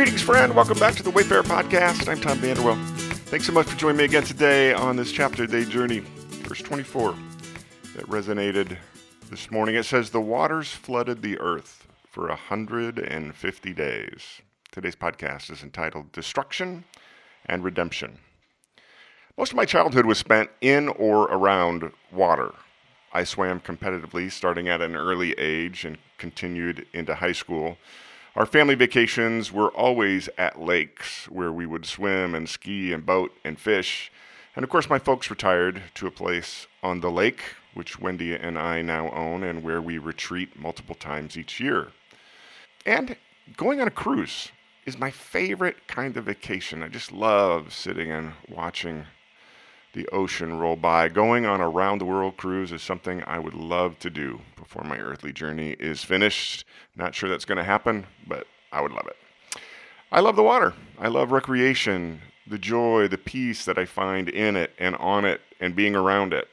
[0.00, 0.56] Greetings, friend.
[0.56, 2.08] Welcome back to the Wayfarer Podcast.
[2.08, 2.82] I'm Tom Vanderwell.
[3.26, 5.98] Thanks so much for joining me again today on this chapter day journey.
[5.98, 7.14] Verse 24
[7.96, 8.78] that resonated
[9.28, 9.74] this morning.
[9.74, 14.40] It says, The waters flooded the earth for 150 days.
[14.72, 16.84] Today's podcast is entitled Destruction
[17.44, 18.20] and Redemption.
[19.36, 22.54] Most of my childhood was spent in or around water.
[23.12, 27.76] I swam competitively starting at an early age and continued into high school.
[28.36, 33.34] Our family vacations were always at lakes where we would swim and ski and boat
[33.44, 34.12] and fish.
[34.54, 37.40] And of course, my folks retired to a place on the lake,
[37.74, 41.88] which Wendy and I now own, and where we retreat multiple times each year.
[42.86, 43.16] And
[43.56, 44.52] going on a cruise
[44.86, 46.84] is my favorite kind of vacation.
[46.84, 49.06] I just love sitting and watching
[49.92, 51.08] the ocean roll by.
[51.08, 54.84] Going on a round the world cruise is something I would love to do before
[54.84, 56.64] my earthly journey is finished.
[56.96, 59.16] Not sure that's going to happen, but I would love it.
[60.12, 60.74] I love the water.
[60.98, 65.40] I love recreation, the joy, the peace that I find in it and on it
[65.60, 66.48] and being around it.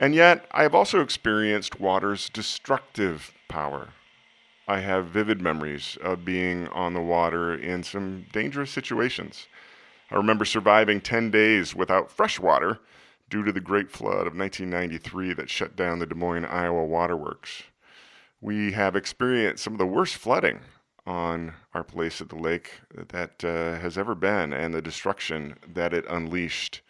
[0.00, 3.88] And yet, I have also experienced water's destructive power.
[4.68, 9.48] I have vivid memories of being on the water in some dangerous situations.
[10.10, 12.78] I remember surviving 10 days without fresh water
[13.28, 17.64] due to the Great Flood of 1993 that shut down the Des Moines, Iowa waterworks.
[18.40, 20.60] We have experienced some of the worst flooding
[21.06, 25.92] on our place at the lake that uh, has ever been and the destruction that
[25.92, 26.80] it unleashed.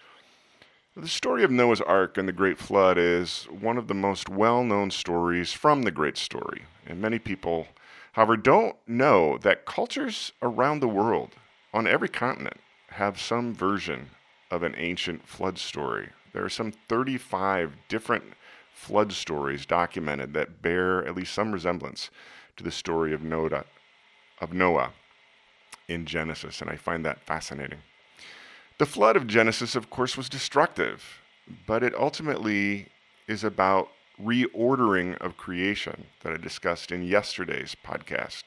[0.96, 4.64] The story of Noah's Ark and the Great Flood is one of the most well
[4.64, 6.64] known stories from the Great Story.
[6.86, 7.68] And many people,
[8.12, 11.30] however, don't know that cultures around the world,
[11.72, 12.58] on every continent,
[12.98, 14.10] have some version
[14.50, 16.08] of an ancient flood story.
[16.32, 18.24] There are some 35 different
[18.74, 22.10] flood stories documented that bear at least some resemblance
[22.56, 23.64] to the story of Noah,
[24.40, 24.90] of Noah
[25.86, 27.78] in Genesis, and I find that fascinating.
[28.78, 31.20] The flood of Genesis, of course, was destructive,
[31.68, 32.88] but it ultimately
[33.28, 33.90] is about
[34.20, 38.44] reordering of creation that I discussed in yesterday's podcast.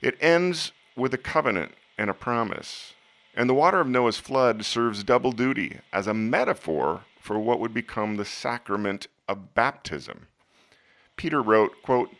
[0.00, 2.94] It ends with a covenant and a promise
[3.34, 7.72] and the water of Noah's flood serves double duty as a metaphor for what would
[7.72, 10.26] become the sacrament of baptism.
[11.16, 12.10] Peter wrote, quote,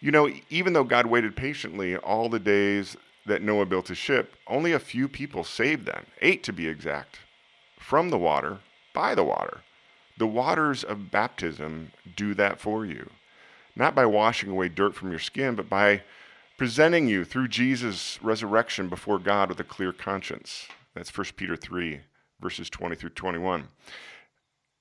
[0.00, 4.34] You know, even though God waited patiently all the days that Noah built his ship,
[4.46, 7.20] only a few people saved them, eight to be exact,
[7.78, 8.58] from the water,
[8.92, 9.62] by the water.
[10.18, 13.10] The waters of baptism do that for you,
[13.74, 16.02] not by washing away dirt from your skin, but by
[16.56, 20.68] presenting you through Jesus' resurrection before God with a clear conscience.
[20.94, 22.00] That's 1 Peter 3,
[22.40, 23.68] verses 20 through 21.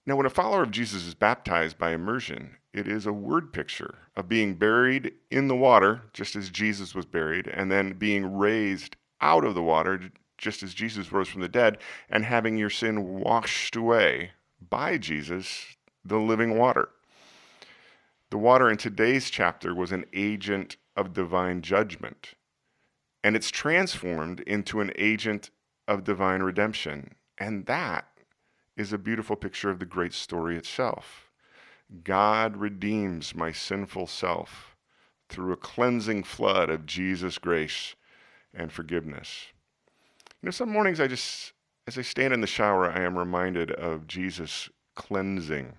[0.05, 3.95] Now, when a follower of Jesus is baptized by immersion, it is a word picture
[4.15, 8.95] of being buried in the water, just as Jesus was buried, and then being raised
[9.21, 11.77] out of the water, just as Jesus rose from the dead,
[12.09, 14.31] and having your sin washed away
[14.69, 16.89] by Jesus, the living water.
[18.29, 22.35] The water in today's chapter was an agent of divine judgment,
[23.23, 25.49] and it's transformed into an agent
[25.87, 27.15] of divine redemption.
[27.37, 28.07] And that
[28.77, 31.29] is a beautiful picture of the great story itself.
[32.03, 34.75] God redeems my sinful self
[35.29, 37.95] through a cleansing flood of Jesus' grace
[38.53, 39.47] and forgiveness.
[40.41, 41.53] You know, some mornings I just,
[41.87, 45.73] as I stand in the shower, I am reminded of Jesus' cleansing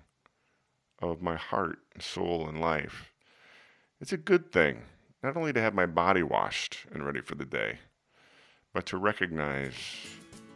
[0.99, 3.13] of my heart, soul, and life.
[4.01, 4.81] It's a good thing
[5.25, 7.79] not only to have my body washed and ready for the day,
[8.73, 9.73] but to recognize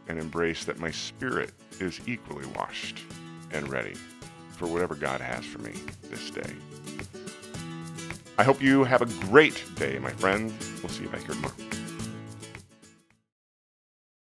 [0.06, 1.50] and embrace that my spirit
[1.80, 3.00] is equally washed
[3.50, 3.94] and ready
[4.52, 5.72] for whatever God has for me
[6.04, 6.54] this day.
[8.38, 10.54] I hope you have a great day, my friend.
[10.80, 11.69] We'll see you back here tomorrow.